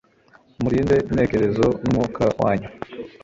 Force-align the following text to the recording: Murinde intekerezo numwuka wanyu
Murinde 0.61 0.95
intekerezo 1.09 1.65
numwuka 1.83 2.23
wanyu 2.41 2.69